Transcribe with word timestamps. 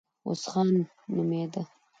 عوض 0.23 0.41
خان 0.51 0.69
نومېده. 1.15 1.61